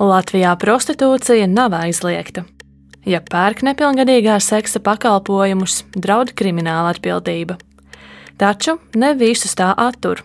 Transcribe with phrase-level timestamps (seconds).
[0.00, 2.46] Latvijā prostitūcija nav aizliegta.
[3.04, 7.58] Ja pērk nepilngadīgā seksa pakalpojumus, draud krimināla atbildība.
[8.40, 10.22] Taču ne visus tā attur.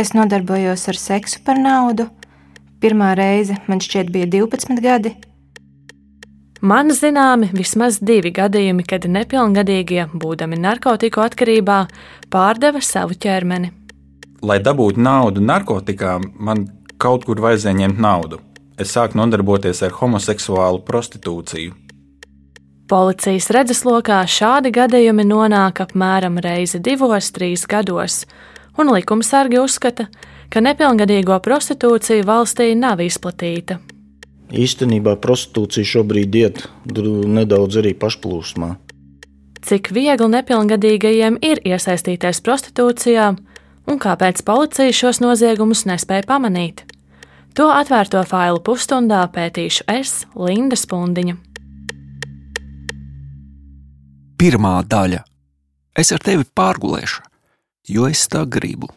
[0.00, 2.08] Es nodarbojos ar seksu par naudu.
[2.80, 5.12] Pirmā reize man šķiet bija 12 gadi.
[6.64, 11.82] Man zināmi vismaz divi gadījumi, kad nepilngadīgie, būdami narkotiku atkarībā,
[12.32, 13.74] pārdeva savu ķermeni.
[14.40, 18.45] Lai dabūtu naudu narkotikām, man kaut kur vajadzēja ņemt naudu.
[18.76, 21.72] Es sāku nodarboties ar homoseksuālu prostitūciju.
[22.86, 28.20] Policijas redzeslokā šādi gadījumi nonāk apmēram reizi divos, trīs gados,
[28.78, 30.06] un likumsargi uzskata,
[30.52, 33.80] ka nepilngadīgo prostitūcija valstī nav izplatīta.
[34.54, 38.76] Īstenībā prostitūcija šobrīd iet nedaudz arī pašplūsmā.
[39.66, 43.32] Cik viegli nepilngadīgajiem ir iesaistīties prostitūcijā,
[43.90, 46.84] un kāpēc policija šos noziegumus nespēja pamanīt?
[47.56, 51.38] To atvērto failu pusstundā pētīšu es, Linda Spundiņa.
[54.36, 55.22] Pirmā daļa-
[56.00, 57.22] Es ar tevi pārgulēšu,
[57.88, 58.90] jo es tā gribu.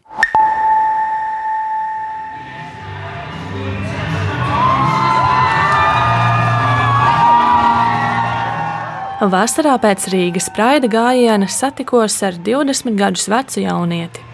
[9.19, 14.27] Vasarā pēc Rīgas praida gājiena satikos ar 20 gadus vecu jaunieti.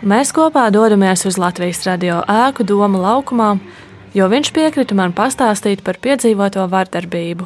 [0.00, 3.50] Mēs kopā dodamies uz Latvijas radio ēku Doma laukumā,
[4.16, 7.44] jo viņš piekrita man pastāstīt par piedzīvoto vardarbību.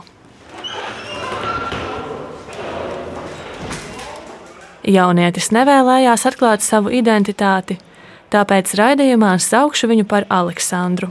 [4.86, 7.80] Jaunietis nevēlējās atklāt savu identitāti,
[8.30, 11.11] tāpēc raidījumā saukšu viņu par Aleksandru.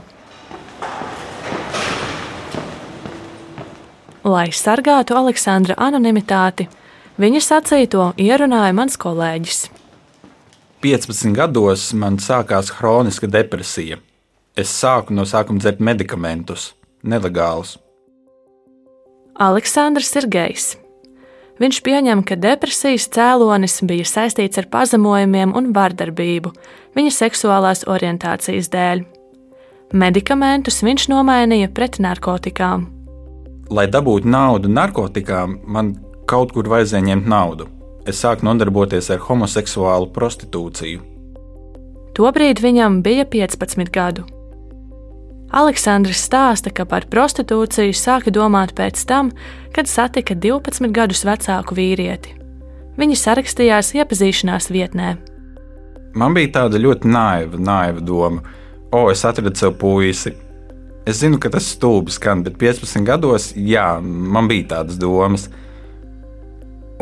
[4.24, 6.70] Lai sargātu Aleksandra anonimitāti,
[7.20, 9.73] viņa sacīto ierunāja mans kolēģis.
[10.84, 13.96] 15 gados man sākās hroniska depresija.
[14.56, 17.78] Es sāku no sākuma dzert medikamentus, nelegālus.
[19.40, 20.66] Aleksandrs ir gejs.
[21.58, 26.52] Viņš pieņem, ka depresijas cēlonis bija saistīts ar pazemojumiem un vardarbību
[26.98, 29.06] viņa seksuālās orientācijas dēļ.
[29.94, 32.90] Medikamentus viņš nomainīja pret narkotikām
[33.70, 35.94] lai dabūtu naudu narkotikām, man
[36.28, 37.68] kaut kur vajadzēja ņemt naudu.
[38.04, 41.02] Es sāku nodarboties ar homoseksuālu prostitūciju.
[42.14, 44.26] Tobrīd viņam bija 15 gadu.
[45.54, 49.32] Aleksandrs stāsta, ka par prostitūciju sāka domāt pēc tam,
[49.74, 52.36] kad satika 12 gadus vecāku vīrieti.
[52.98, 55.16] Viņi sarakstījās iepazīšanās vietnē.
[56.14, 58.44] Man bija tāda ļoti naiva, naiva doma,
[58.94, 60.34] o, es atradu sev puisi,
[61.04, 65.50] Es zinu, ka tas stulbi skan, bet 15 gados, jā, man bija tādas domas.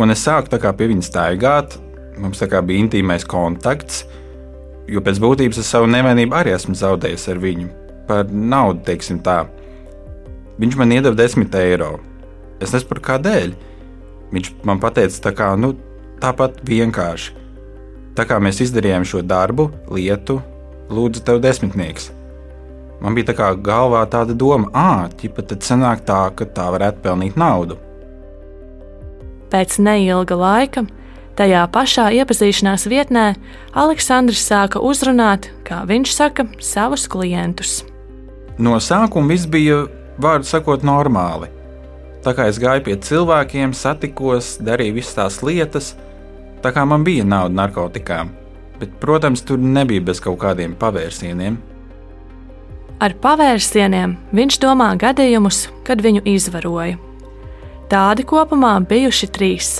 [0.01, 1.77] Un es sāku pie viņa staigāt,
[2.17, 4.05] mums bija intīmais kontakts,
[4.89, 7.69] jo pēc būtības es savu nevainību arī esmu zaudējis ar viņu.
[8.09, 9.45] Par naudu, teiksim tā.
[10.59, 11.99] Viņš man iedeva 10 eiro.
[12.61, 13.55] Es nesaprotu, kādēļ.
[14.33, 15.75] Viņš man teica, tā kā, nu,
[16.23, 17.37] tāpat vienkārši.
[18.17, 20.41] Tā kā mēs izdarījām šo darbu, lietu,
[20.93, 22.11] lūdzu, tev desmitnieks.
[23.03, 27.03] Man bija tā kā galvā tāda doma, ah, ķipa, tad sanāk tā, ka tā varētu
[27.03, 27.79] pelnīt naudu.
[29.53, 30.87] Pēc neilga laika,
[31.37, 33.33] tajā pašā iepazīšanās vietnē,
[33.77, 37.83] Aleksandrs sāka uzrunāt, kā viņš saka, savus klientus.
[38.57, 39.85] No sākuma viss bija,
[40.21, 41.51] vārdu sakot, normāli.
[42.23, 45.93] Tā kā es gāju pie cilvēkiem, satikos, darīju visas tās lietas,
[46.63, 48.31] tā kā man bija nauda narkotikām.
[48.79, 51.59] Bet, protams, tur nebija bez kaut kādiem pavērsieniem.
[53.03, 57.01] Ar pavērsieniem viņš domā gadījumus, kad viņu izvaroja.
[57.93, 59.71] Tādi kopumā bijuši trīs.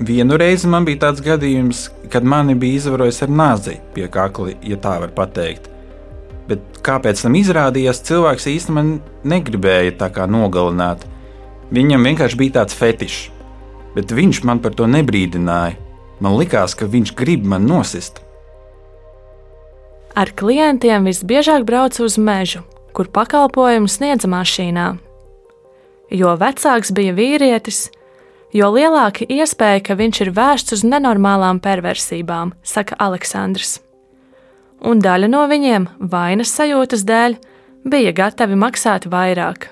[0.00, 4.78] Vienu reizi man bija tāds gadījums, kad mani bija izvarojis ar nāzi pie kakla, ja
[4.80, 5.68] tā var teikt.
[6.48, 11.04] Bet kāpēc tam izrādījās, cilvēks īstenībā negribēja tā kā nogalināt.
[11.68, 13.28] Viņam vienkārši bija tāds fetišs,
[13.92, 15.76] bet viņš man par to nebrīdināja.
[16.24, 18.22] Man likās, ka viņš grib man nosist.
[20.16, 22.64] Ar klientiem visbiežāk brauca uz mežu,
[22.96, 24.92] kur pakalpojumu sniedza mašīnā.
[26.12, 27.86] Jo vecāks bija vīrietis,
[28.52, 33.78] jo lielāka iespēja, ka viņš ir vērsts uz nenormālām perversībām, saka Aleksandrs.
[34.84, 37.38] Un daļa no viņiem vainas sajūtas dēļ
[37.88, 39.70] bija gatavi maksāt vairāk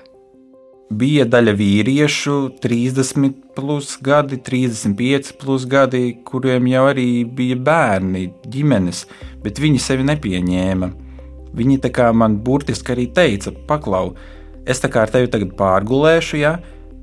[0.91, 9.05] bija daļa vīriešu, 30 plus gadi, 35 plus gadi, kuriem jau arī bija bērni, ģimenes,
[9.43, 10.91] bet viņi sevi nepieņēma.
[11.57, 14.13] Viņi tā kā man burtiski arī teica, paklau,
[14.65, 16.57] es tā kā ar tevi tagad pārgulēšu, ja,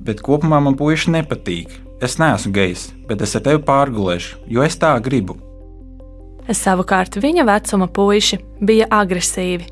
[0.05, 1.75] bet kopumā man puiši nepatīk.
[2.02, 5.34] Es neesmu gejs, bet es ar tevi pārgulēšu, jo es tā gribu.
[6.49, 9.66] Savukārt viņa vecuma puiši bija agresīvi.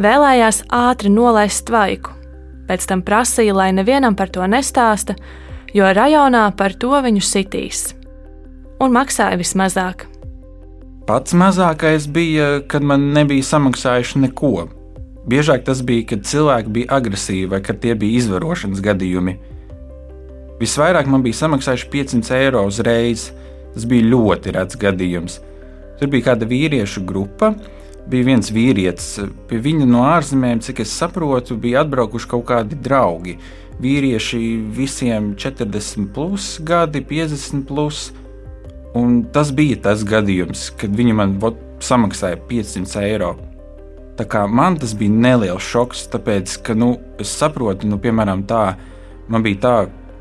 [0.00, 2.14] Vēlējās ātri nolaist tvaiku,
[2.66, 5.14] pēc tam prasīja, lai nevienam par to nestāsta,
[5.76, 7.90] jo rajonā par to viņu sitīs.
[8.80, 10.06] Un maksāja vismazāk.
[11.06, 14.68] Pats mazākais bija, kad man nebija samaksājuši neko.
[15.30, 19.36] Biežāk tas bija, kad cilvēki bija agresīvi vai kad tie bija izvarošanas gadījumi.
[20.60, 23.30] Visvairāk man bija samaksājuši 500 eiro uzreiz.
[23.70, 25.38] Tas bija ļoti rets gadījums.
[26.00, 27.52] Tur bija kāda vīriešu grupa,
[28.10, 29.20] bija viens vīrietis.
[29.46, 33.36] Pie viņa no ārzemēm, cik es saprotu, bija atbraukuši kaut kādi draugi.
[33.80, 34.40] Vīrieši
[34.76, 37.62] visiem 40, plus gadi, 50.
[37.68, 38.08] Plus,
[38.98, 43.36] un tas bija tas gadījums, kad viņi man vot, samaksāja 500 eiro.
[44.50, 48.74] Man tas bija neliels šoks, tāpēc, ka nu, es saprotu, nu, piemēram, tā,
[49.30, 49.74] man bija tā,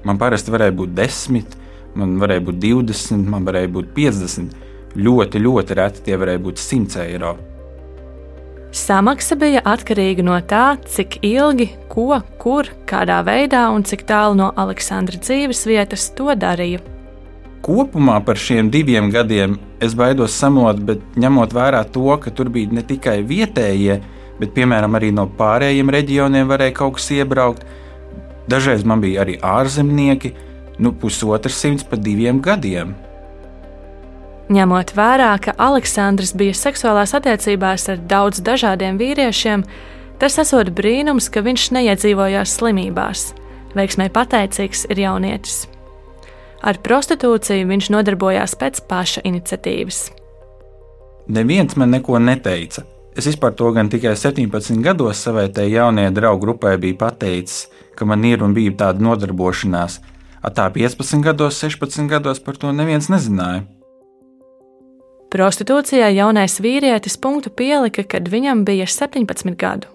[0.08, 1.56] Man parasti varēja būt 10,
[2.00, 4.68] man varēja būt 20, man varēja būt 50.
[5.00, 7.36] Ļoti, ļoti reti tie varēja būt 100 eiro.
[8.76, 14.52] Samaksa bija atkarīga no tā, cik ilgi, ko, kur, kādā veidā un cik tālu no
[14.62, 16.82] Aleksandra dzīves vietas to darīja.
[17.66, 22.72] Kopumā par šiem diviem gadiem es baidos samot, bet ņemot vērā to, ka tur bija
[22.72, 24.00] ne tikai vietējie,
[24.40, 27.66] bet piemēram arī no pārējiem reģioniem varēja kaut kas iebraukt,
[28.50, 30.34] Dažreiz man bija arī ārzemnieki,
[30.82, 32.96] nu pusotrs simts pa diviem gadiem.
[34.50, 39.68] Ņemot vērā, ka Aleksandrs bija seksuālās attiecībās ar daudz dažādiem vīriešiem,
[40.18, 43.28] tas esot brīnums, ka viņš neiedzīvojās slimībās.
[43.78, 45.68] Veiksmē pateicīgs ir jaunietis.
[46.60, 50.10] Ar prostitūciju viņš nodarbojās pēc paša iniciatīvas.
[51.30, 52.84] Neviens man neko neteica.
[53.18, 58.06] Es vispār to gan tikai 17 gados savai tai jaunajai draugu grupai biju pateicis, ka
[58.06, 60.00] man ir un bija tāda nodarbošanās.
[60.44, 63.66] Ar tā 15 gados, 16 gados par to neviens nezināja.
[65.30, 69.92] Prostitūcijai jaunais vīrietis punktu pielika, kad viņam bija 17 gadu.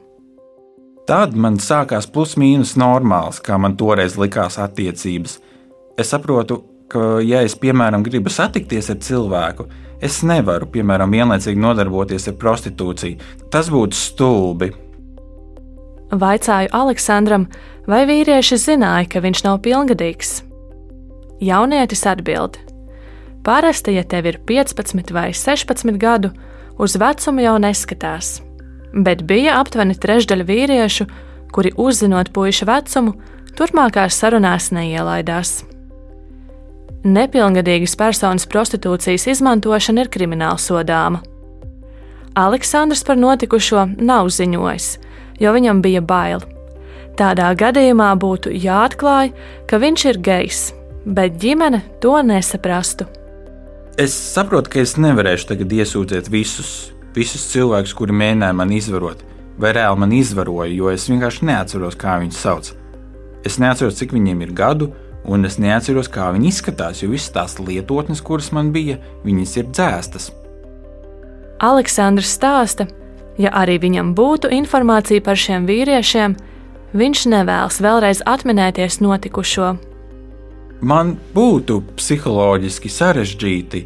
[1.08, 5.40] Tad man sākās plus-mínus normāls, kā man toreiz likās attiecības.
[5.96, 6.58] Es saprotu,
[6.90, 9.68] ka, ja es, piemēram, gribu satikties ar cilvēku,
[10.02, 13.18] es nevaru, piemēram, vienlaicīgi nodarboties ar prostitūciju.
[13.52, 14.72] Tas būtu stulbi.
[16.14, 17.46] Vaicāju Aleksandram,
[17.90, 20.40] vai vīrieši zināja, ka viņš nav pilngadīgs.
[21.42, 22.58] Jaunietis atbild:
[23.46, 26.30] Parasti, ja tev ir 15 vai 16 gadu,
[26.78, 28.38] uz vecumu jau neskatās,
[28.94, 31.06] bet bija aptuveni trešdaļa vīriešu,
[31.54, 33.14] kuri uzzinot puiša vecumu,
[33.58, 35.62] turpmākās sarunās neielaidās.
[37.04, 41.18] Nepilngadīgas personas prostitūcijas izmantošana ir krimināla sodāma.
[42.34, 44.86] Aleksandrs par notikušo nav ziņojis,
[45.36, 46.40] jo viņam bija bail.
[47.20, 49.34] Tādā gadījumā būtu jāatklāj,
[49.68, 50.62] ka viņš ir gejs,
[51.04, 53.04] bet ģimene to nesaprastu.
[54.00, 56.72] Es saprotu, ka es nevarēšu tagad iesūdzēt visus,
[57.14, 59.20] visus cilvēkus, kuri mēģināja man izvarot,
[59.60, 62.72] vai reāli man izvaroja, jo es vienkārši neatceros, kā viņus sauc.
[63.44, 64.94] Es neatceros, cik viņiem ir gadu,
[65.24, 69.70] un es neatceros, kā viņi izskatās, jo visas tās lietotnes, kuras man bija, viņas ir
[69.72, 70.28] dzēstas.
[71.64, 72.88] Aleksandrs stāsta,
[73.38, 76.36] Ja arī viņam būtu informācija par šiem vīriešiem,
[76.94, 79.74] viņš nevēlas vēlreiz atminēties notikušo.
[80.84, 83.82] Man būtu psiholoģiski sarežģīti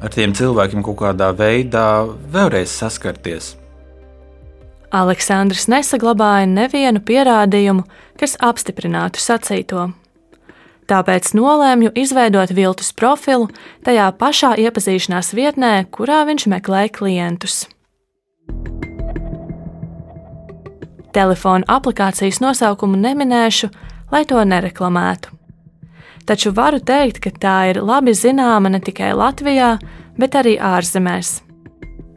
[0.00, 3.54] ar tiem cilvēkiem kaut kādā veidā vēlreiz saskarties.
[4.96, 7.84] Aleksandrs nesaglabāja nevienu pierādījumu,
[8.16, 9.90] kas apstiprinātu sacīto.
[10.86, 13.48] Tāpēc nolēmu izveidot viltus profilu
[13.86, 17.64] tajā pašā iepazīšanās vietnē, kurā viņš meklēja klientus.
[21.16, 23.70] Telefona aplikācijas nosaukumu neminēšu,
[24.12, 25.32] lai to nereklamētu.
[26.26, 29.76] Taču varu teikt, ka tā ir labi zināma ne tikai Latvijā,
[30.18, 31.40] bet arī ārzemēs.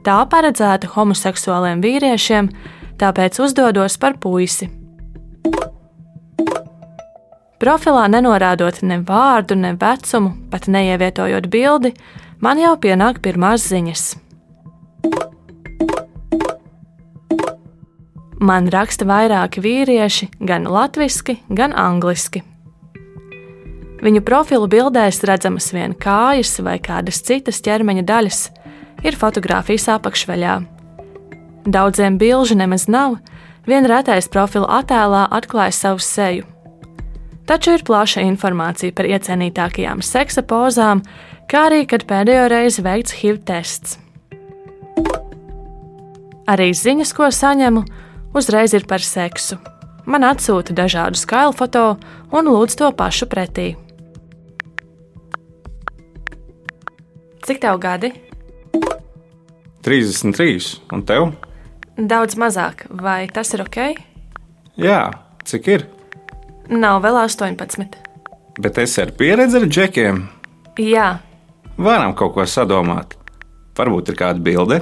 [0.05, 2.49] Tā paredzēta homoseksuāliem vīriešiem,
[3.01, 4.69] tāpēc uzdodos par puisi.
[7.59, 11.91] Profilā nenorādot ne vārdu, ne vecumu, pat neievietojot bildi,
[12.39, 14.03] man jau pienāk pirmās ziņas.
[18.39, 22.45] Man raksta vairāki vīrieši, gan latviešu, gan angliski.
[23.99, 28.39] Viņu profilu bildēs redzamas vien kājas vai kādas citas ķermeņa daļas,
[29.03, 30.53] ir fotografijas apakšveļā.
[31.67, 33.17] Daudziem bilžu nemaz nav,
[33.67, 36.47] vien retais profila attēlā atklāja savu seju.
[37.49, 40.99] Taču ir plaša informācija par iecienītākajām seksa pozām,
[41.49, 43.97] kā arī, kad pēdējo reizi veikts HIV tests.
[46.49, 47.83] Arī ziņas, ko saņemu,
[48.37, 49.57] uzreiz ir par seksu.
[50.05, 51.83] Man atsūta dažādu skailu foto
[52.29, 53.71] un lūdz to pašu pretī.
[57.49, 58.13] Cik tev gadi?
[59.85, 60.83] 33.
[60.93, 61.31] Un tev?
[61.97, 62.85] Daudz mazāk.
[62.93, 63.87] Vai tas ir ok?
[64.77, 65.07] Jā,
[65.49, 65.89] cik ir?
[66.69, 67.97] Nav vēl 18.
[68.59, 70.21] Bet es ar pieredzi ar džekiem.
[70.79, 71.09] Jā,
[71.79, 73.13] Varam kaut ko sadomāt.
[73.79, 74.81] Varbūt ir kāda bilde.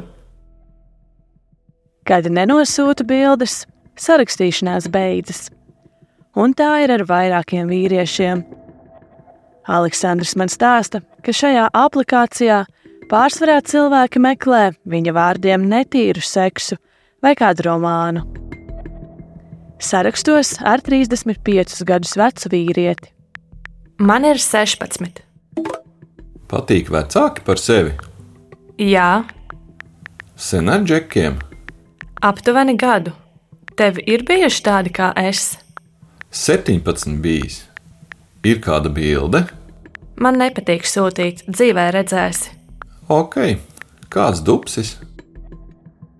[2.10, 3.67] Kad nenosūta bildes,
[4.01, 5.51] sarakstīšanās beidzas.
[6.34, 8.41] Un tā ir ar vairākiem vīriešiem.
[9.70, 12.63] Aleksandrs man stāsta, ka šajā aplikācijā
[13.12, 16.79] pārsvarā cilvēki meklē viņa vārdiem netīru seksu
[17.22, 18.25] vai kādu romānu.
[19.79, 23.12] Sarakstos ar 35 gadus vecu vīrieti.
[24.00, 25.22] man ir 16.
[26.48, 27.93] Patīk vecāki par sevi.
[28.79, 29.25] Jā,
[30.36, 31.39] Sen ar džekiem.
[32.22, 33.12] aptuveni gadu.
[33.77, 35.57] Tev ir bijuši tādi kā es.
[36.31, 37.63] 17 bijis.
[38.43, 39.48] Ir kāda bilde?
[40.19, 42.50] Man nepatīk sūtīt, dzīvē redzēsi.
[43.10, 43.57] Ok,
[44.10, 44.98] kāds dupsis?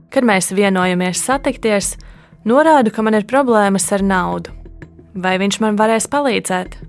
[0.10, 1.96] Kad mēs vienojamies satikties,
[2.48, 4.56] norādu, ka man ir problēmas ar naudu.
[5.18, 6.80] Vai viņš man varēs palīdzēt?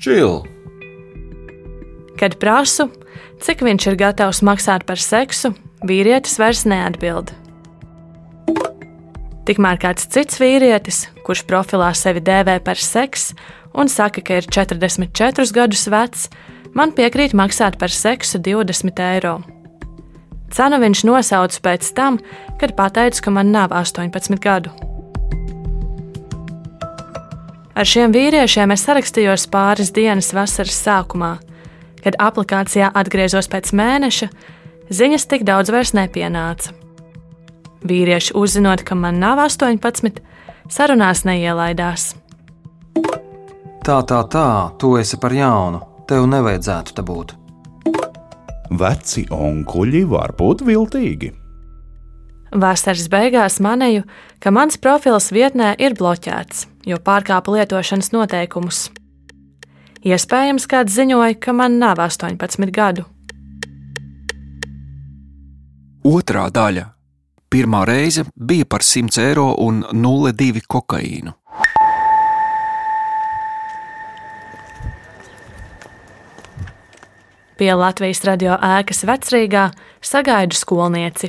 [0.00, 0.40] Čil,
[2.20, 2.90] Kad prasu,
[3.40, 5.54] cik viņš ir gatavs maksāt par seksu,
[5.88, 7.32] vīrietis vairs neatbild.
[9.48, 13.38] Tikmēr kāds cits vīrietis, kurš profilā sevi dēvē par seksu
[13.72, 16.28] un saka, ka ir 44 gadus vecs,
[16.76, 19.38] man piekrīt maksāt par seksu 20 eiro.
[20.50, 22.18] Cenu viņš nosauca pēc tam,
[22.58, 24.72] kad pateicu, ka man nav 18 gadu.
[27.80, 31.36] Ar šiem vīriešiem es sarakstījos pāris dienas vasaras sākumā.
[32.04, 34.28] Kad aplikācijā atgriezos pēc mēneša,
[34.90, 36.74] ziņas tik daudz vairs nepienāca.
[37.86, 40.20] Vīrieši, uzzinot, ka man nav 18,
[40.68, 42.10] sarunās neielaidās.
[43.80, 45.80] Tā, tā, tā, tu esi par jaunu.
[46.10, 47.39] Tev nevajadzētu te būt.
[48.70, 51.32] Veci onkuļi var būt viltīgi.
[52.50, 54.04] Vasaras beigās manīju,
[54.42, 58.88] ka mans profils vietnē ir bloķēts, jo pārkāpa lietošanas noteikumus.
[60.06, 63.04] Iespējams, kāds ziņoja, ka man nav 18 gadu.
[66.06, 66.86] Otrā daļa.
[67.50, 71.34] Pirmā reize bija par 100 eiro un 0,2 kokaīnu.
[77.60, 79.66] Pie Latvijas radio ēkas vecrīgā
[80.00, 81.28] sagaidu skolnieci.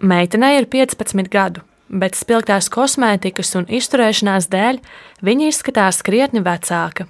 [0.00, 1.60] Meitenei ir 15 gadu,
[1.92, 4.80] bet spilgtās kosmētikas un izturēšanās dēļ
[5.28, 7.04] viņa izskatās krietni vecāka.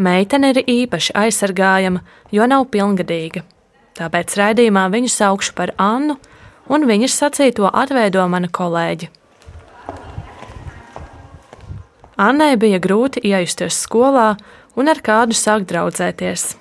[0.00, 2.00] Meitene ir īpaši aizsargājama,
[2.32, 3.44] jo nav pilngadīga.
[4.00, 6.16] Tāpēc raidījumā viņu saukšu par Annu,
[6.72, 9.12] un viņas sacīto atveido mana kolēģe.
[12.16, 14.30] Annai bija grūti iejusties skolā
[14.76, 16.54] un ar kādu sākt draudzēties.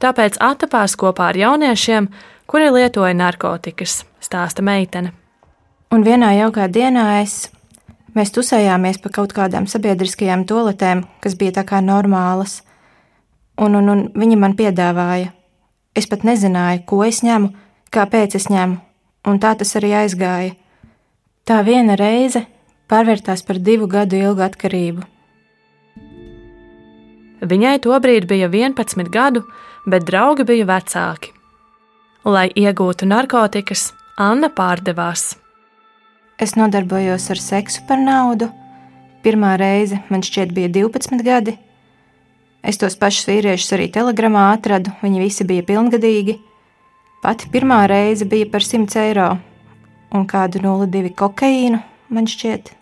[0.00, 2.08] Tāpēc attapās kopā ar jauniešiem,
[2.48, 5.12] kuri lietoja narkotikas, stāsta meitene.
[5.92, 7.50] Un vienā jaukā dienā es,
[8.16, 12.62] mēs tusējāmies pa kaut kādām sabiedriskajām toaletēm, kas bija tā kā normālas,
[13.60, 15.34] un, un, un viņi man piedāvāja.
[15.96, 17.52] Es pat nezināju, ko es ņemu,
[17.92, 18.80] kāpēc es ņemu,
[19.28, 20.56] un tā tas arī aizgāja.
[21.44, 22.46] Tā viena reize
[22.90, 25.04] pārvērtās par divu gadu ilgu atkarību.
[27.46, 29.42] Viņai tobrīd bija 11 gadu,
[29.86, 31.32] bet draugi bija vecāki.
[32.24, 35.36] Lai iegūtu narkotikas, Anna pārdevās.
[36.40, 38.48] Es nodarbojos ar seksu par naudu.
[39.22, 41.56] Pirmā reize man šķiet bija 12 gadi.
[42.66, 46.38] Es tos pašus vīriešus arī telegramā atradu, viņi visi bija pilngadīgi.
[47.22, 49.28] Pati pirmā reize bija par 100 eiro
[50.14, 52.75] un kādu 0,2 kokaīnu, man šķiet.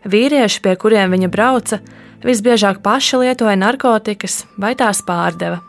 [0.00, 1.80] Vīrieši, pie kuriem viņa brauca,
[2.24, 5.60] visbiežāk paši lietoja narkotikas vai tās pārdeva.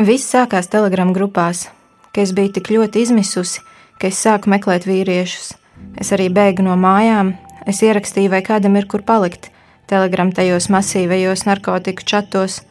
[0.00, 1.66] Viss sākās telegramu grupās,
[2.14, 3.60] ka es biju tik ļoti izmisusi,
[4.00, 5.52] ka es sāku meklēt vīriešus.
[6.00, 7.34] Es arī bēgu no mājām,
[7.68, 9.50] es ierakstīju, vai kādam ir kur palikt.
[9.90, 12.62] Telegram tajos masīvajos narkotiku čatos.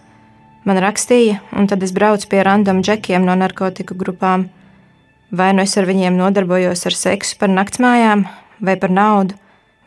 [0.65, 4.47] Man rakstīja, un tad es braucu pie random džekiem no narkotiku grupām.
[5.29, 8.25] Vai nu es ar viņiem nodarbojos ar seksu par naktsmājām,
[8.65, 9.37] vai par naudu,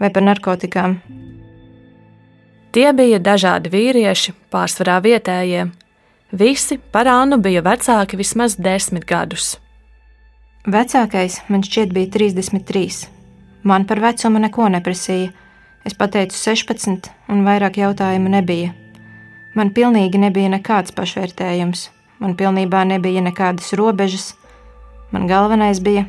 [0.03, 0.99] vai par narkotikām.
[2.73, 5.69] Tie bija dažādi vīrieši, pārsvarā vietējie.
[6.33, 9.59] Visi par Annu bija vecāki vismaz desmit gadus.
[10.65, 13.07] Vecākais man šķiet bija 33.
[13.69, 15.31] Man par vecumu neko neprasīja.
[15.85, 18.71] Es pateicu 16, un vairāk jautājumu nebija.
[19.59, 21.89] Man pilnīgi nebija nekāds pašvērtējums,
[22.23, 24.31] man pilnībā nebija nekādas robežas.
[25.13, 26.07] Man galvenais bija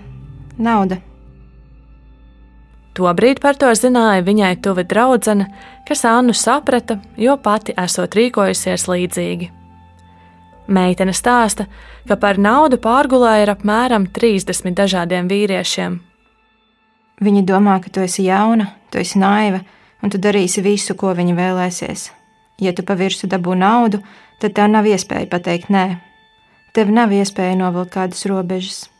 [0.55, 1.01] nauda.
[2.93, 5.47] Tobrīd par to zināja viņai tuva draudzene,
[5.87, 9.49] kas Annu saprata, jo pati esot rīkojusies līdzīgi.
[10.67, 11.65] Meitene stāsta,
[12.07, 15.97] ka par naudu pārgulēja ar apmēram 30 dažādiem vīriešiem.
[17.23, 19.63] Viņi domā, ka tu esi jauna, tu esi naiva,
[20.03, 22.07] un tu darīsi visu, ko viņi vēlēsies.
[22.61, 24.03] Ja tu pavirsi dabū naudu,
[24.39, 25.87] tad tev nav iespēja pateikt nē.
[26.73, 28.92] Tev nav iespēja novilkt kādas robežas.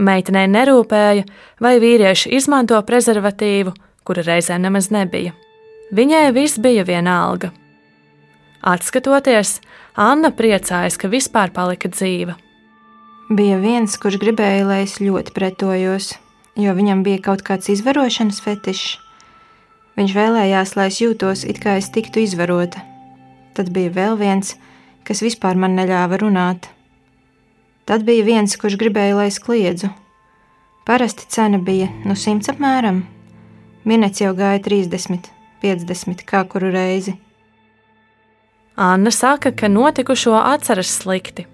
[0.00, 1.26] Meitenei nerūpēja,
[1.60, 5.34] vai vīrieši izmanto prezervatīvu, kura reizē nemaz nebija.
[5.92, 7.50] Viņai viss bija vienalga.
[8.62, 9.58] Atskatoties,
[9.98, 12.38] Anna priecājas, ka vispār palika dzīva.
[13.32, 16.12] Bija viens, kurš gribēja, lai es ļoti pretojos,
[16.56, 18.98] jo viņam bija kaut kāds izvarošanas fetišs.
[19.98, 22.80] Viņš vēlējās, lai es jūtos, it kā es tiktu izvarota.
[23.52, 24.54] Tad bija vēl viens,
[25.04, 26.70] kas vispār man neļāva runāt.
[27.84, 29.90] Tad bija viens, kurš gribēja, lai es kliedzu.
[30.86, 33.02] Parasti cena bija no nu 100 apmēram.
[33.86, 35.28] Minēts jau gāja 30,
[35.62, 37.16] 50 kā kuru reizi.
[38.78, 41.46] Anna saka, ka notikušo atceras slikti.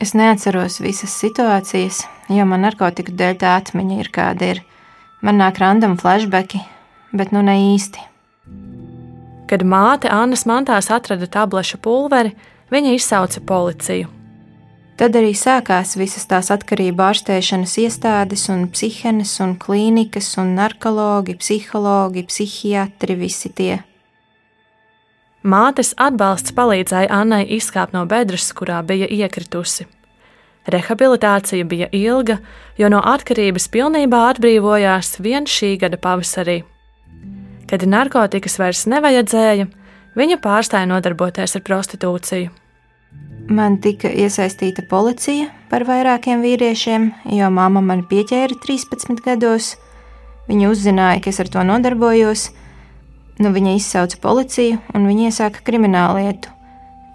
[0.00, 4.62] Es neatceros visas situācijas, jo man narkotiku dēļ tā atmiņa ir kāda ir.
[5.20, 6.62] Man nāk random flashbacki,
[7.12, 8.06] bet nu ne īsti.
[9.50, 12.32] Kad māte Annas mantās atrada tablešu pulveri,
[12.72, 14.19] viņa izsauca policiju.
[15.00, 22.26] Tad arī sākās visas tās atkarību ārstēšanas iestādes, un psihenes, un klīnikas, un narkologi, psihologi,
[22.28, 23.78] psihiatri, visi tie.
[25.40, 29.88] Mātes atbalsts palīdzēja Annai izkāpt no bedres, kurā bija iekritusi.
[30.68, 32.36] Rehabilitācija bija ilga,
[32.76, 36.60] jo no atkarības pilnībā atbrīvojās vien šī gada pavasarī.
[37.72, 39.70] Kad narkotikas vairs nevajadzēja,
[40.12, 42.52] viņa pārstāja nodarboties ar prostitūciju.
[43.50, 49.72] Man tika iesaistīta policija par vairākiem vīriešiem, jo mamma man pieķēra 13 gados.
[50.46, 52.44] Viņa uzzināja, ka es ar to nodarbojos.
[53.42, 56.52] Nu, viņa izsauca policiju un viņa iesāka krimināllietu.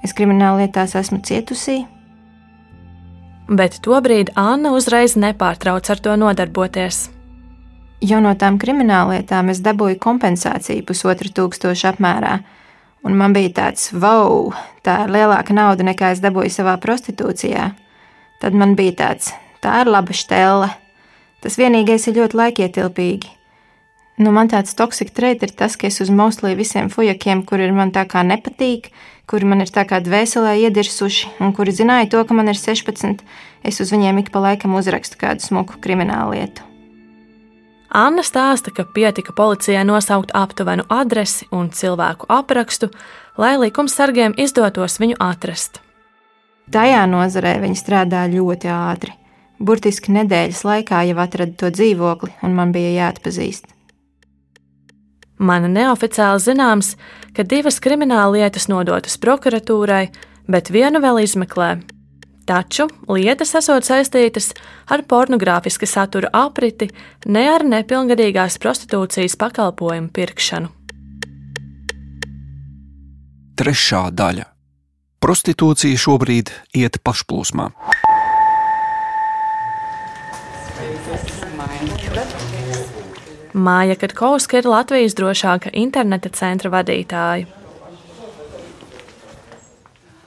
[0.04, 1.86] Es krimināllietās esmu cietusī.
[3.48, 7.06] Bet tobrīd Anna uzreiz nepārtrauc ar to nodarboties.
[8.04, 12.40] Jau no tām krimināllietām es dabūju kompensāciju pusotra tūkstoša apmērā
[13.06, 14.50] Un man bija tāds, wow,
[14.82, 17.68] tā ir lielāka nauda nekā es dabūju savā prostitūcijā.
[18.42, 19.30] Tad man bija tāds,
[19.62, 20.72] tā ir laba stela.
[21.46, 23.36] Tas vienīgais ir ļoti laikietilpīgi.
[24.18, 27.92] Nu, man tāds toksik treit ir tas, ka es uz mauslī visiem fujakiem, kuri man
[27.94, 28.90] tā kā nepatīk,
[29.30, 33.26] kuri man ir tā kā dvēselē iedirsuši, un kuri zināja to, ka man ir 16,
[33.68, 36.75] es uz viņiem ik pa laikam uzrakstu kādu smuku kriminālu lietu.
[37.90, 42.90] Anna stāsta, ka pietika policijai nosaukt aptuvenu adresi un cilvēku aprakstu,
[43.38, 45.82] lai likumsargiem izdotos viņu atrast.
[46.72, 49.14] Tajā nozarē viņi strādā ļoti ātri.
[49.62, 53.70] Burtiski nedēļas laikā jau atrada to dzīvokli, un man bija jāatpazīst.
[55.38, 56.96] Man neoficiāli zināms,
[57.36, 60.08] ka divas krimināla lietas nodotas prokuratūrai,
[60.48, 61.76] bet vienu vēl izmeklē,
[62.46, 64.52] Taču lietas esot saistītas
[64.94, 66.92] ar pornogrāfiska satura apriti,
[67.26, 70.70] ne ar nepilngadīgās prostitūcijas pakalpojumu pirkšanu.
[73.58, 74.46] Trešā daļa-
[75.26, 77.72] prostitūcija šobrīd iet pašplūsmā.
[83.56, 87.65] Māja Katkovska ir Latvijas drošāka interneta centra vadītāja.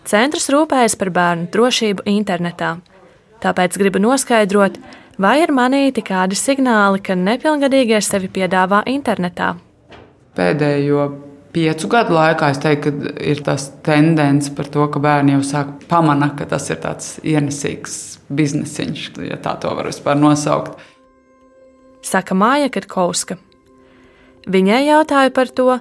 [0.09, 2.79] Centrs rūpējas par bērnu drošību internetā.
[3.43, 4.79] Tāpēc gribu noskaidrot,
[5.21, 9.51] vai ir manīti kādi signāli, ka nepilngadīgie sevi piedāvā internetā.
[10.39, 11.03] Pēdējo
[11.53, 15.75] piecu gadu laikā es teiktu, ka ir tas tendence par to, ka bērni jau sāk
[15.91, 17.99] pamanīt, ka tas ir tāds ienesīgs
[18.33, 20.79] biznesiņš, ja tā to var vispār nosaukt.
[22.01, 23.37] Saka Māja Katkauska.
[24.49, 25.77] Viņai jautāja par to,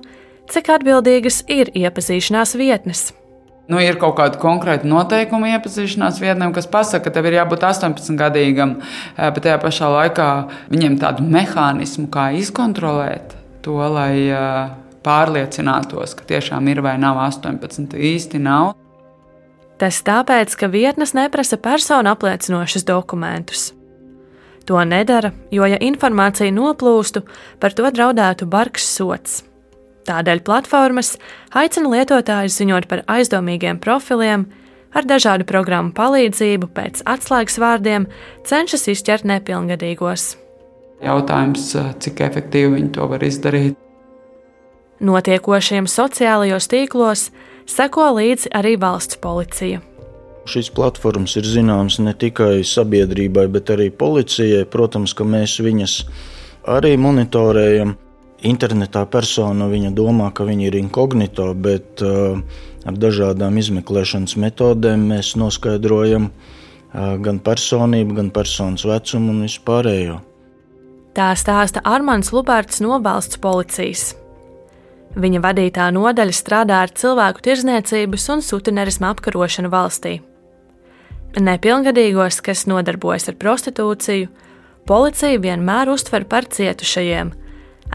[0.51, 3.05] cik atbildīgas ir iepazīšanās vietnes.
[3.67, 8.15] Nu, ir kaut kāda konkrēta noteikuma iepazīšanās vietnēm, kas pasaka, ka tev ir jābūt 18
[8.19, 10.27] gadīgam, eh, bet tajā pašā laikā
[10.71, 14.69] viņiem tādu mehānismu, kā izkontrolēt to, lai eh,
[15.03, 18.71] pārliecinātos, ka tiešām ir vai nav 18, īsti nav.
[19.77, 23.73] Tas tāpēc, ka vietnes neprasa personu apliecinošus dokumentus.
[24.67, 27.21] To nedara, jo, ja informācija noplūstu,
[27.59, 29.43] par to draudētu bargs sots.
[30.07, 31.17] Tādēļ platformas
[31.51, 34.45] aicina lietotājus ziņot par aizdomīgiem profiliem,
[34.95, 38.07] ar dažādu programmu palīdzību pēc atslēgas vārdiem
[38.47, 40.37] cenšas izķert nepilngadīgos.
[41.03, 41.67] Jautājums,
[42.01, 43.75] cik efektīvi viņi to var izdarīt?
[45.03, 47.27] Notiekošiem sociālajos tīklos
[47.69, 49.83] seko līdzi arī valsts policija.
[50.47, 54.63] Šīs platformas ir zināmas ne tikai sabiedrībai, bet arī policijai.
[54.71, 55.99] Protams, ka mēs viņas
[56.71, 57.97] arī monitorējam.
[58.45, 62.37] Internetā persona domā, ka viņa ir inkognito, bet uh,
[62.85, 70.19] ar dažādām izmeklēšanas metodēm mēs noskaidrojam uh, gan personību, gan personas vecumu un vispārējo.
[71.17, 74.11] Tā stāsta Armāns Lubārds no valsts policijas.
[75.17, 80.19] Viņa vadītā nodaļa strādā ar cilvēku tirzniecības un sutinerismu apkarošanu valstī.
[81.41, 84.29] Nepilngadīgos, kas nodarbojas ar prostitūciju,
[84.85, 87.33] policija vienmēr uztver par cietušajiem,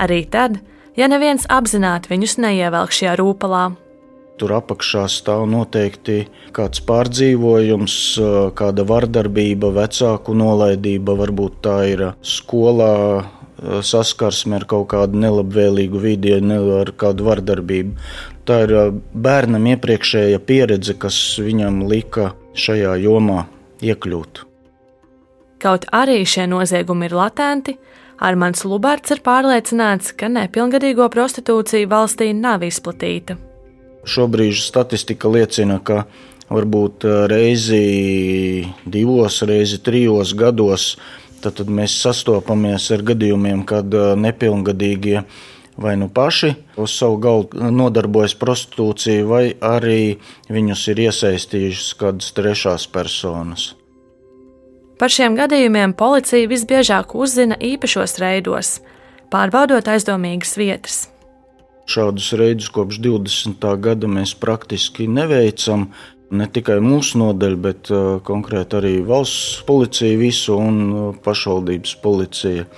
[0.03, 0.59] arī tad,
[0.99, 3.71] ja neviens apzināti viņus neievelk šajā rūpalā.
[4.41, 6.25] Tur apakšā stāv noteikti
[6.57, 7.95] kāds pārdzīvojums,
[8.59, 12.97] kāda vardarbība, vecāku nolaidība, varbūt tā ir skolā
[13.63, 17.95] saskarsme ar kaut kādu nelabvēlīgu vidi, ar kādu vardarbību.
[18.49, 18.73] Tā ir
[19.15, 23.45] bērnam iepriekšēja pieredze, kas viņam lika šajā jomā
[23.85, 24.43] iekļūt.
[25.63, 27.77] Kaut arī šie noziegumi ir latenti,
[28.21, 33.39] Armāns Lubārds ir pārliecināts, ka nepilngadīgo prostitūcija valstī nav izplatīta.
[34.05, 36.05] Šobrīd statistika liecina, ka
[36.53, 40.97] varbūt reizi divos, reizi trijos gados
[41.43, 45.23] tad, tad mēs sastopamies ar gadījumiem, kad nepilngadīgie
[45.83, 50.19] vai nu paši uz savu galdu nodarbojas prostitūciju, vai arī
[50.53, 53.73] viņus ir iesaistījušas kādas trešās personas.
[55.03, 58.69] Par šiem gadījumiem policija visbiežāk uzzina īpašos reidos,
[59.35, 60.99] pārbaudot aizdomīgas vietas.
[61.91, 63.65] Šādus reidus kopš 20.
[63.83, 65.89] gada mēs praktiski neveicam.
[66.31, 72.69] Ne tikai mūsu nodaļa, bet uh, konkrēti arī valsts policija, visu un uh, pašvaldības policija.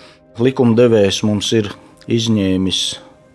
[0.41, 1.69] Likumdevējs mums ir
[2.09, 2.79] izņēmis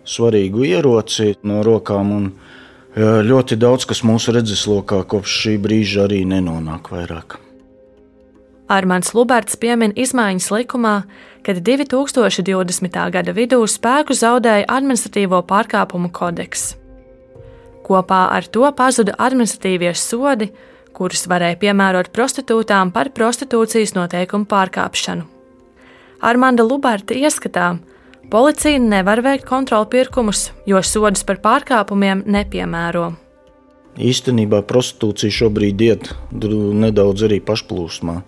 [0.02, 2.26] svarīgu ieroci no rokām, un
[2.98, 7.38] ļoti daudz kas mūsu redzeslokā kopš šī brīža arī nenonāk vairāk.
[8.70, 10.94] Armāns Lubārds piemin izmaiņas likumā,
[11.42, 12.98] kad 2020.
[13.10, 16.76] gada vidū spēku zaudēja administratīvo pārkāpumu kodeks.
[17.82, 20.52] Kopā ar to pazuda administratīvie sodi,
[20.94, 25.26] kurus varēja piemērot prostitūtām par prostitūcijas noteikumu pārkāpšanu.
[26.22, 27.72] Armānda Lubārta ieskatā
[28.30, 33.08] policija nevar veikt kontrolu pirkumus, jo sodus par pārkāpumiem nepiemēro.
[33.98, 38.20] Īstenībā prostitūcija šobrīd iet nedaudz arī pašplūsmā.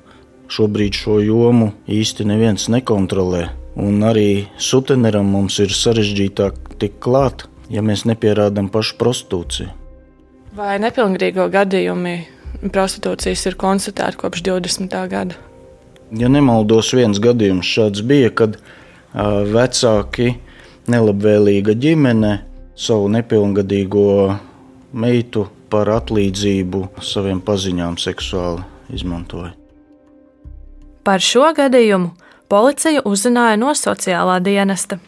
[0.52, 3.46] Šobrīd šo jomu īsti neviens nekontrolē,
[3.80, 9.70] un arī suteneram mums ir sarežģītāk tikt klāt, ja mēs nepierādām pašu prostitūciju.
[10.52, 12.16] Vai nepilngadīgo gadījumi
[12.74, 14.98] prostitūcijas ir konstatēti kopš 20.
[15.08, 15.38] gada?
[16.12, 18.60] Ja nemaldos, viens gadījums šāds bija, kad
[19.14, 20.34] vecāki,
[20.92, 22.34] nelabvēlīga ģimene
[22.76, 24.36] savu nepilngadīgo
[24.92, 29.54] meitu par atlīdzību saviem paziņām seksuāli izmantoja.
[31.02, 32.12] Par šo gadījumu
[32.52, 35.00] policija uzzināja no sociālā dienesta.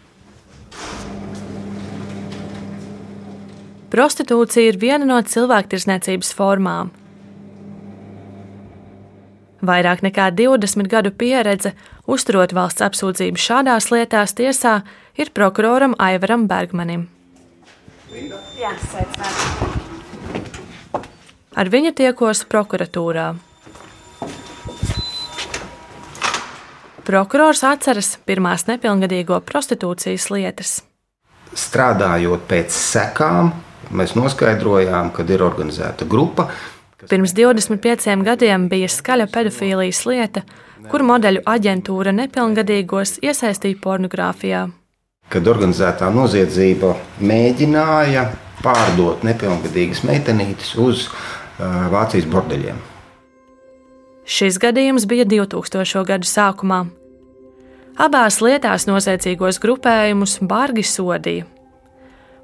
[3.94, 6.90] Prostitūcija ir viena no cilvēktiesniecības formām.
[9.64, 11.72] Vairāk nekā 20 gadu pieredze
[12.10, 14.80] uzturot valsts apsūdzību šādās lietās tiesā
[15.14, 17.06] ir prokuroram Aivaram Bergmanim.
[18.58, 18.74] Jā,
[21.54, 23.30] Ar viņu tiekos prokuratūrā.
[27.04, 30.70] Prokurors atceras pirmās nepilngadīgo prostitūcijas lietas.
[31.52, 33.50] Strādājot pēc sekām,
[33.92, 36.48] mēs noskaidrojām, ka ir organizēta grupa.
[37.10, 40.46] Pirms 25 gadiem bija skaļa pedofīlijas lieta,
[40.88, 44.64] kur modeļu aģentūra nepilngadīgos iesaistīja pornogrāfijā.
[45.28, 48.24] Kad organizētā noziedzība mēģināja
[48.64, 52.80] pārdot nepilngadīgas meitenītes uz uh, Vācijas bordeļiem.
[54.24, 56.00] Šis gadījums bija 2000.
[56.08, 56.86] gadu sākumā.
[58.00, 61.44] Abās lietās noziedzīgos grupējumus bargi sodīja.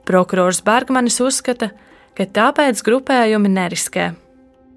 [0.05, 1.71] Prokurors Bergmanis uzskata,
[2.15, 4.11] ka tāpēc grupējumi neriskē.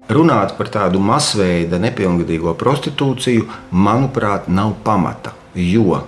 [0.08, 5.36] Runāt par tādu masveida nepilngadīgo prostitūciju, manuprāt, nav pamata.
[5.54, 6.02] Jo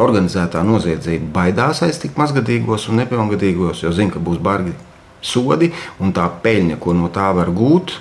[0.00, 4.72] organizētā noziedzība baidās aiztikt mazgadīgos un nepilngadīgos, jo zina, ka būs bargi
[5.20, 7.98] sodi, un tā peļņa, ko no tā var gūt,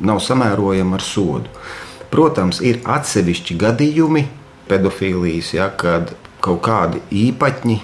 [0.00, 1.52] nav samērojama ar sodu.
[2.12, 4.24] Protams, ir atsevišķi gadījumi
[4.68, 7.78] pedofīlijas, ja, kad kaut kādi īpaņi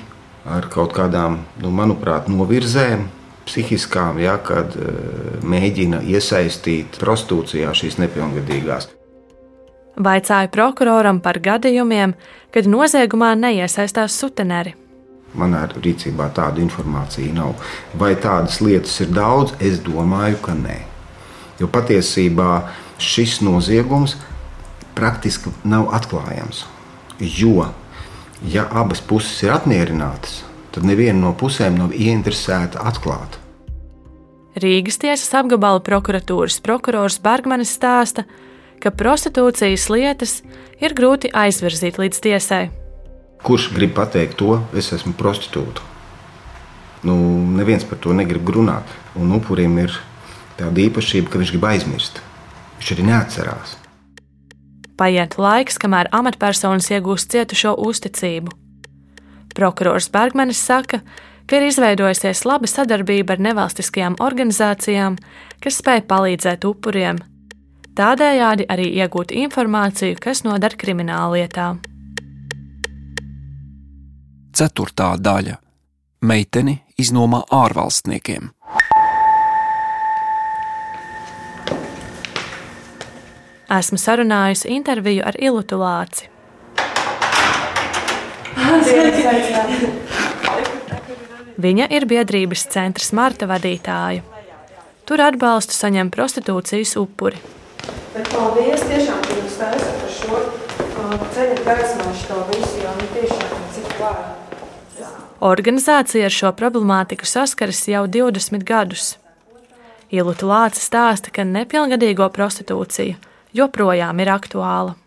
[0.55, 3.09] ar kaut kādām, nu, manuprāt, novirzēm,
[3.45, 8.89] psihiskām, ja, kad uh, mēģina iesaistīt prostitūcijā šīs nepilngadīgās.
[9.95, 12.17] Vaicāja prokuroram par gadījumiem,
[12.55, 14.75] kad noziegumā neiesaistās suteneri.
[15.39, 17.55] Manā rīcībā tāda informācija nav.
[17.99, 19.55] Vai tādas lietas ir daudz?
[19.63, 20.81] Es domāju, ka nē.
[21.61, 22.51] Jo patiesībā
[22.99, 24.17] šis noziegums
[24.95, 26.65] praktiski nav atklājams.
[27.21, 27.71] Jo,
[28.51, 30.43] ja abas puses ir apmierinātas,
[30.75, 33.39] tad neviena no pusēm nav ieinteresēta atklāt.
[34.55, 38.23] Rīgas tiesas apgabala prokuratūras prokurors Bergmanis stāsta,
[38.83, 40.35] ka prostitūcijas lietas
[40.83, 42.65] ir grūti aizvirzīt līdz tiesai.
[43.45, 45.83] Kurš grib pateikt to, es esmu prostitūta?
[47.05, 47.17] Nu,
[47.59, 48.89] neviens par to negrib runāt.
[49.21, 49.93] Un upurim ir
[50.59, 52.21] tāda īpašība, ka viņš grib aizmirst.
[52.79, 53.77] Viņš arī neatcerās.
[54.99, 58.53] Paiet laiks, kamēr amatpersonas iegūst cietušo uzticību.
[59.55, 61.01] Prokurors Bergmanis saka,
[61.47, 65.19] ka ir izveidojusies laba sadarbība ar nevalstiskajām organizācijām,
[65.63, 67.21] kas spēj palīdzēt upuriem,
[67.99, 71.75] tādējādi arī iegūt informāciju, kas noder krimināllietā.
[74.55, 75.59] Ceturtā daļa-
[76.31, 78.51] meiteni iznomā ārvalstniekiem.
[83.65, 86.29] Esmu sarunājusi interviju ar Ilutu Lāci.
[91.65, 94.21] Viņa ir biedrības centra Marta vadītāja.
[95.09, 97.41] Tur atbalstu saņem prostitūcijas upuri.
[98.13, 103.11] Bet paldies tiešām, ka jūs taisat par šo uh, ceļu gaismošu to visu, jo nu
[103.17, 105.09] tiešām cik vārdi.
[105.45, 109.15] Organizācija ar šo problemātiku saskaras jau 20 gadus.
[110.13, 114.99] Iluta Lāca stāsta, ka nepilngadīgo prostitūcija joprojām ir aktuāla.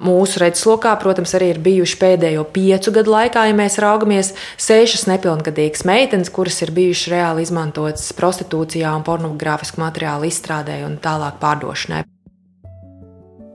[0.00, 5.84] Mūsu redzeslokā, protams, arī ir bijuši pēdējo piecu gadu laikā, ja mēs raugamies, sešas nepilngadīgas
[5.84, 12.06] meitenes, kuras ir bijušas reāli izmantotas prostitūcijā un pornogrāfisku materiālu izstrādē un tālāk pārdošanai.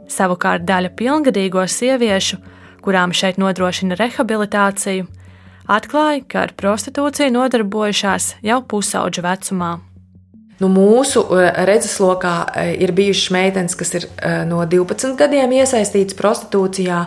[0.05, 2.37] Savukārt daļa pilngadīgo sieviešu,
[2.85, 5.09] kurām šeit nodrošina rehabilitāciju,
[5.65, 9.73] atklāja, ka ar prostitūciju nodarbojušās jau pusauģa vecumā.
[10.59, 16.17] Nu, mūsu eh, redzeslokā eh, ir bijušas meitenes, kas ir eh, no 12 gadiem iesaistītas
[16.19, 17.05] prostitūcijā.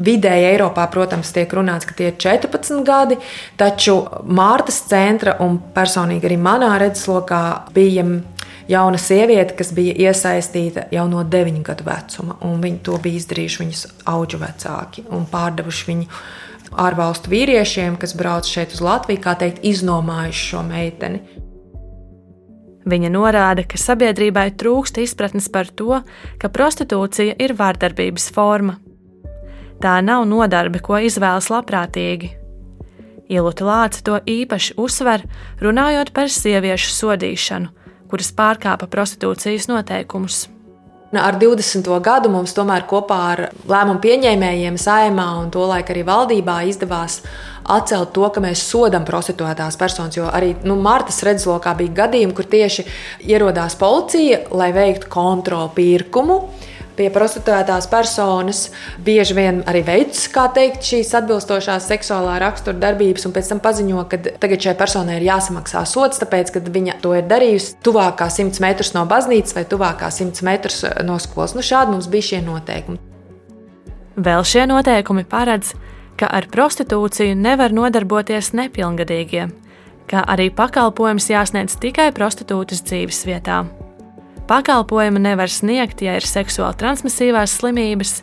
[0.00, 3.18] Vidēji Eiropā, protams, tiek runāts, ka tie ir 14 gadi,
[3.60, 7.40] taču Mārtas centra un personīgi arī manā redzeslokā
[7.74, 8.06] bija
[8.70, 12.38] jauna sieviete, kas bija iesaistīta jau no 9 gadu vecuma.
[12.40, 16.08] Viņi to bija izdarījuši viņas auga vecāki un pārdevuši viņu
[16.86, 21.39] ārvalstu vīriešiem, kas brauc šeit uz Latviju, kā teikt, iznomājuši šo meiteni.
[22.90, 26.00] Viņa norāda, ka sabiedrībai trūkst izpratnes par to,
[26.40, 28.78] ka prostitūcija ir vārdarbības forma.
[29.80, 32.34] Tā nav nodarbe, ko izvēlas labprātīgi.
[33.30, 35.22] Iluta Lāca to īpaši uzsver,
[35.62, 37.70] runājot par sieviešu sodīšanu,
[38.10, 40.48] kuras pārkāpa prostitūcijas noteikumus.
[41.10, 41.88] Ar 20.
[41.98, 47.16] gadu mums tomēr kopā ar lēmumu pieņēmējiem, saimā un tolaik arī valdībā izdevās
[47.66, 50.14] atcelt to, ka mēs sodam prostituētās personas.
[50.14, 52.86] Jo arī nu, Martas redzeslokā bija gadījumi, kur tieši
[53.26, 56.38] ierodās policija, lai veiktu kontrolu pirkumu
[57.00, 58.66] pie prostituētās personas
[59.04, 64.04] bieži vien arī veids, kā teikt, šīs atbilstošās seksuālā rakstura darbības, un pēc tam paziņo,
[64.10, 68.60] ka tagad šai personai ir jāsamaksā sots, tāpēc, ka viņa to ir darījusi tuvākā 100
[68.64, 71.56] metrus no baznīcas vai tuvākā 100 metrus no skolas.
[71.56, 73.00] Nu, šādi mums bija šie noteikumi.
[74.20, 75.72] Vēl šie noteikumi paredz,
[76.20, 79.48] ka ar prostitūciju nevar nodarboties nepilngadīgie,
[80.10, 83.64] kā arī pakalpojums jāsniedz tikai prostitūtas dzīves vietā.
[84.50, 88.16] Pakalpojumu nevar sniegt, ja ir seksuāli transmisīvās slimības,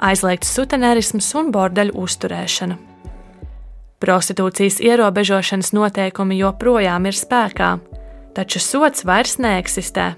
[0.00, 2.78] aizliegts sutenerisms un bordeļu uzturēšana.
[4.00, 7.74] Prostitūcijas ierobežošanas noteikumi joprojām ir spēkā,
[8.32, 10.14] taču sots vairs neeksistē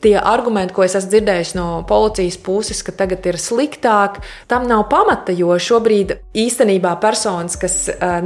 [0.00, 4.86] tie argumenti, ko es esmu dzirdējis no policijas puses, ka tagad ir sliktāk, tam nav
[4.92, 5.34] pamata.
[5.36, 7.76] Jo šobrīd īstenībā personas, kas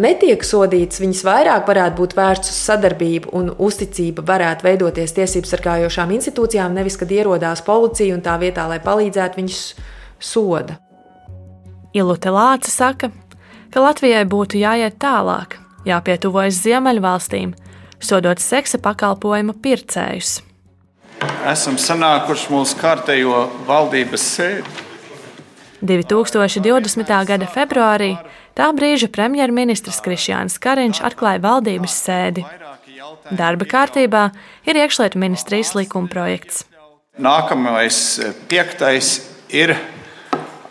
[0.00, 6.14] netiek sodītas, viņas vairāk varētu būt vērstas uz sadarbību un uzticība varētu veidoties tiesību sargājošām
[6.18, 9.60] institūcijām, nevis kad ierodās policija un tā vietā, lai palīdzētu, viņus
[10.22, 10.78] soda.
[11.94, 13.12] Ilute Lāca saka,
[13.70, 17.54] ka Latvijai būtu jāiet tālāk, jāpietuvojas Ziemeļvalstīm,
[18.02, 20.40] sodot seksa pakalpojumu pircējus
[21.50, 24.82] esam sanākuši mūsu kārtējo valdības sēdi.
[25.84, 27.10] 2020.
[27.28, 28.14] gada februārī
[28.56, 32.44] tā brīža premjerministrs Krišjāns Kariņš atklāja valdības sēdi.
[33.30, 34.28] Darba kārtībā
[34.64, 36.64] ir iekšlietu ministrijas likumprojekts.
[37.20, 39.16] Nākamais eh, piektais
[39.52, 39.74] ir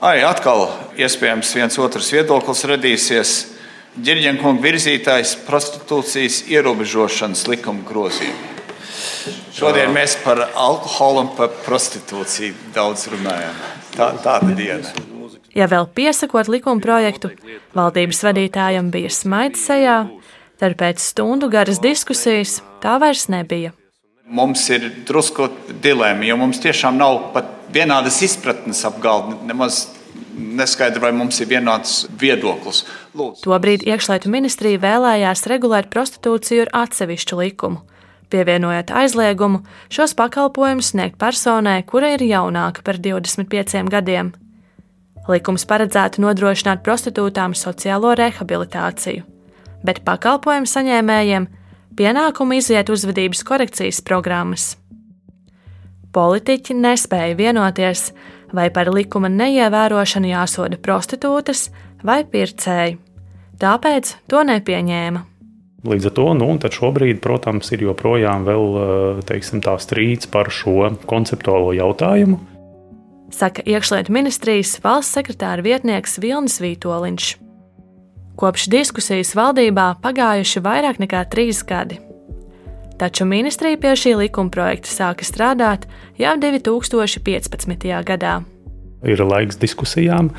[0.04, 0.66] arī atkal
[1.00, 3.36] iespējams viens otrs viedoklis radīsies.
[3.94, 8.53] Ģirģenkunga virzītājs prostitūcijas ierobežošanas likuma grozījumi.
[9.56, 13.58] Šodien mēs par alkoholu un par prostitūciju daudz runājam.
[13.94, 14.90] Tā, tāda diena.
[15.54, 17.30] Ja vēl piesakot likuma projektu,
[17.78, 20.00] valdības vadītājam bija smaids sejā,
[20.58, 23.74] tad pēc stundu garas diskusijas tā vairs nebija.
[24.34, 25.50] Mums ir drusku
[25.84, 29.36] dilemma, jo mums tiešām nav pat vienādas izpratnes apgaldi.
[29.46, 29.84] Nemaz
[30.34, 32.84] neskaidrs, vai mums ir vienāds viedoklis.
[33.14, 33.44] Lūdzu.
[33.46, 37.84] Tobrīd iekšlietu ministrija vēlējās regulēt prostitūciju ar atsevišķu likumu,
[38.34, 39.62] pievienojot aizliegumu
[39.94, 44.34] šos pakalpojumus sniegt personai, kura ir jaunāka par 25 gadiem.
[45.30, 49.24] Likums paredzētu nodrošināt prostitūtām sociālo rehabilitāciju,
[49.86, 51.48] bet pakalpojumu saņēmējiem
[51.96, 54.74] pienākumu iziet uzvedības korekcijas programmas.
[56.14, 58.12] Politiķi nespēja vienoties,
[58.54, 61.70] vai par likuma neievērošanu jāsoda prostitūtas
[62.06, 63.00] vai pircēji,
[63.62, 65.33] tāpēc to nepieņēma.
[65.84, 68.80] Līdz ar to nu, šobrīd, protams, ir joprojām vēl,
[69.28, 72.40] teiksim, tā strīds par šo konceptuālo jautājumu
[73.34, 77.34] saka iekšlietu ministrijas valsts sekretāra vietnieks Vilnis Vītoliņš.
[78.38, 82.00] Kopš diskusijas valdībā pagājuši vairāk nekā trīs gadi.
[82.98, 85.88] Taču ministrija pie šī likuma projekta sāka strādāt
[86.22, 87.90] jau 2015.
[88.06, 88.42] gadā.
[89.04, 90.30] Ir laiks diskusijām,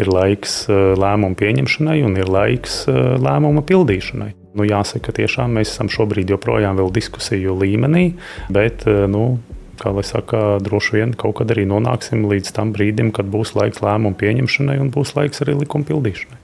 [0.00, 4.30] ir laiks eh, lēmumu pieņemšanai un ir laiks eh, lēmumu pildīšanai.
[4.54, 8.14] Nu, jāsaka, ka tiešām mēs esam šobrīd joprojām diskusiju līmenī,
[8.54, 9.40] bet eh, nu,
[9.80, 13.82] kā lai saka, droši vien kaut kad arī nonāksim līdz tam brīdim, kad būs laiks
[13.84, 16.40] lēmumu pieņemšanai un būs laiks arī likuma pildīšanai.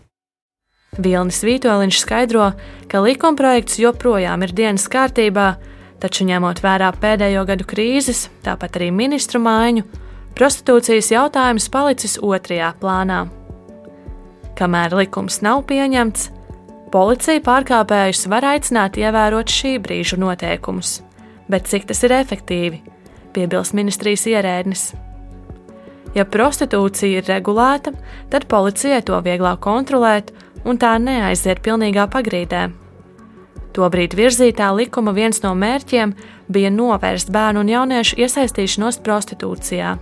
[0.98, 2.50] Vilnis Vitoļņš skaidro,
[2.90, 5.54] ka likumprojekts joprojām ir dienas kārtībā,
[6.02, 9.86] taču ņemot vērā pēdējo gadu krīzes, tāpat arī ministru maiņu,
[10.38, 13.24] prostitūcijas jautājums palicis otrajā plānā.
[14.58, 16.28] Kamēr likums nav pieņemts,
[16.92, 20.98] policija pārkāpējus var aicināt ievērot šī brīža noteikumus,
[21.48, 22.82] bet cik tas ir efektīvi,
[23.32, 24.90] piebilst ministrijas ierēdnis.
[26.14, 27.94] Ja prostitūcija ir regulēta,
[28.30, 30.34] tad policijai to vieglāk kontrolēt
[30.66, 32.66] un tā neaiziet pilnīgā pagrīdē.
[33.70, 36.16] Tobrīd virzītā likuma viens no mērķiem
[36.50, 39.94] bija novērst bērnu un jauniešu iesaistīšanos prostitūcijā.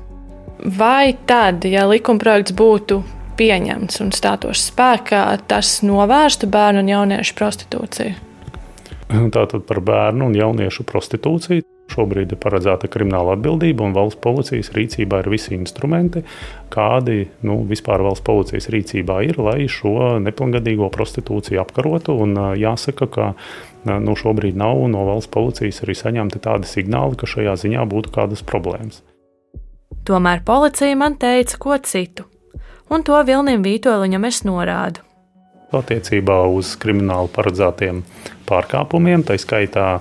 [0.65, 3.03] Vai tad, ja likumprojekts būtu
[3.39, 8.15] pieņemts un stātos spēkā, tas novērstu bērnu un jauniešu prostitūciju?
[9.35, 15.23] Tātad par bērnu un jauniešu prostitūciju Šobrīd ir paredzēta krimināla atbildība, un valsts policijas rīcībā
[15.23, 16.23] ir visi instrumenti,
[16.73, 22.19] kādi nu, vispār valsts policijas rīcībā ir, lai šo nepilngadīgo prostitūciju apkarotu.
[22.27, 23.31] Un, jāsaka, ka
[23.89, 28.45] nu, šobrīd nav no valsts policijas arī saņemti tādi signāli, ka šajā ziņā būtu kādas
[28.45, 29.01] problēmas.
[30.09, 32.25] Tomēr policija man teica ko citu,
[32.89, 35.03] un to Vilnim Vītoliņam es norādu.
[35.77, 37.99] Attiecībā uz krimināli paredzētiem
[38.49, 39.99] pārkāpumiem, tā skaitā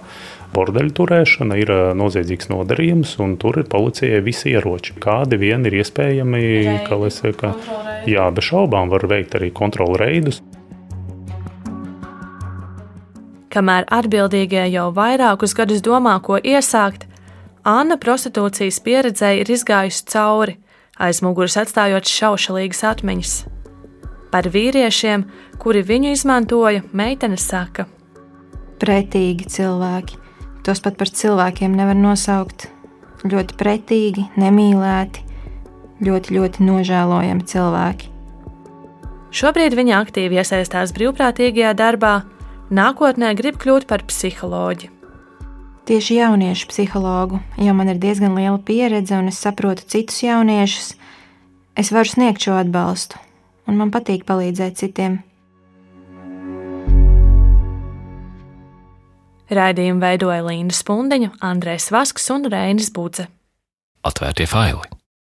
[0.54, 4.96] bordeļu turēšana ir noziedzīgs nodarījums, un tur ir policijai visi ieroči.
[5.04, 6.46] Kādi vien ir iespējami,
[6.88, 7.52] kā lai saka,
[8.08, 10.40] jā, bez šaubām var veikt arī kontrolu reidus.
[13.52, 17.10] Kamēr atbildīgie jau vairākus gadus domā, ko iesākt,
[17.68, 20.56] Anna prostitūcijas pieredzē ir izgājusi cauri,
[21.04, 23.34] aiz muguras atstājot šaušalīgas atmiņas.
[24.32, 25.26] Par vīriešiem,
[25.60, 27.88] kuri viņu izmantoja, meitene saka:
[28.80, 30.22] Pretīgi cilvēki,
[30.68, 32.66] Tos pat par cilvēkiem nevar nosaukt.
[33.24, 35.22] Ļoti pretīgi, nemīlēti,
[36.04, 38.10] ļoti, ļoti nožēlojami cilvēki.
[39.32, 42.14] Šobrīd viņa aktīvi iesaistās brīvprātīgajā darbā,
[42.68, 44.92] nākotnē grib kļūt par psiholoģi.
[45.88, 50.90] Tieši jauniešu psihologu, jo man ir diezgan liela pieredze un es saprotu citus jauniešus,
[51.80, 53.16] es varu sniegt šo atbalstu,
[53.72, 55.22] un man patīk palīdzēt citiem.
[59.48, 63.30] Raidījumu veidoja Līna Spundeņa, Andrēs Vasks un Reinis Budze.
[64.04, 64.97] Atvērtie faili!